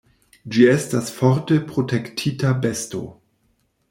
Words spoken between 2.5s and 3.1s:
besto.